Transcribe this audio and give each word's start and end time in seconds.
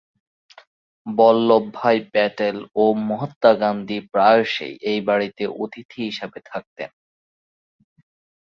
বল্লভভাই 1.05 1.97
প্যাটেল 2.13 2.57
ও 2.75 2.83
মহাত্মা 3.07 3.51
গান্ধী 3.61 3.97
প্রায়শই 4.11 4.73
এই 4.83 4.99
বাড়িতে 5.07 5.43
অতিথি 5.55 5.99
হিসেবে 6.07 6.39
থাকতেন। 6.45 6.89